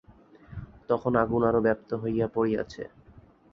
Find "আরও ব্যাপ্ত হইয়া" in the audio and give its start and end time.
1.49-2.27